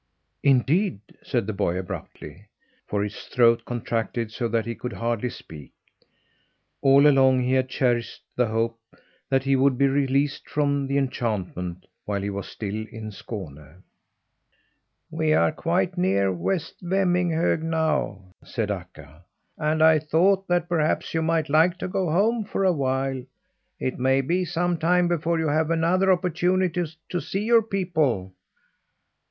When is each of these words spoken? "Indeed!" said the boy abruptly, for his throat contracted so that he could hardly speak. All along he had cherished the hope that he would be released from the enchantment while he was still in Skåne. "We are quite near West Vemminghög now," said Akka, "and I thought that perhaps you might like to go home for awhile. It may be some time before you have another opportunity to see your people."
"Indeed!" 0.41 0.99
said 1.21 1.45
the 1.45 1.53
boy 1.53 1.77
abruptly, 1.77 2.47
for 2.87 3.03
his 3.03 3.17
throat 3.27 3.63
contracted 3.65 4.31
so 4.31 4.47
that 4.47 4.65
he 4.65 4.73
could 4.73 4.93
hardly 4.93 5.29
speak. 5.29 5.73
All 6.81 7.05
along 7.05 7.41
he 7.43 7.51
had 7.53 7.69
cherished 7.69 8.23
the 8.35 8.47
hope 8.47 8.79
that 9.29 9.43
he 9.43 9.55
would 9.55 9.77
be 9.77 9.85
released 9.85 10.49
from 10.49 10.87
the 10.87 10.97
enchantment 10.97 11.85
while 12.05 12.23
he 12.23 12.31
was 12.31 12.47
still 12.47 12.73
in 12.87 13.11
Skåne. 13.11 13.83
"We 15.11 15.33
are 15.33 15.51
quite 15.51 15.99
near 15.99 16.33
West 16.33 16.81
Vemminghög 16.83 17.61
now," 17.61 18.23
said 18.43 18.71
Akka, 18.71 19.23
"and 19.55 19.83
I 19.83 19.99
thought 19.99 20.47
that 20.47 20.67
perhaps 20.67 21.13
you 21.13 21.21
might 21.21 21.47
like 21.47 21.77
to 21.77 21.87
go 21.87 22.09
home 22.09 22.43
for 22.43 22.63
awhile. 22.63 23.23
It 23.79 23.99
may 23.99 24.21
be 24.21 24.45
some 24.45 24.79
time 24.79 25.07
before 25.07 25.37
you 25.37 25.49
have 25.49 25.69
another 25.69 26.11
opportunity 26.11 26.85
to 27.09 27.21
see 27.21 27.43
your 27.43 27.61
people." 27.61 28.33